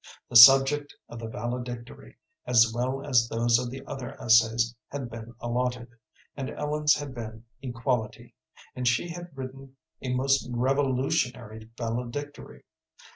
The 0.29 0.35
subject 0.35 0.95
of 1.09 1.19
the 1.19 1.27
valedictory, 1.27 2.17
as 2.47 2.73
well 2.73 3.05
as 3.05 3.29
those 3.29 3.59
of 3.59 3.69
the 3.69 3.85
other 3.85 4.19
essays, 4.19 4.73
had 4.87 5.11
been 5.11 5.35
allotted, 5.39 5.89
and 6.35 6.49
Ellen's 6.49 6.95
had 6.95 7.13
been 7.13 7.45
"Equality," 7.61 8.33
and 8.75 8.87
she 8.87 9.09
had 9.09 9.29
written 9.37 9.75
a 10.01 10.09
most 10.11 10.49
revolutionary 10.51 11.69
valedictory. 11.77 12.63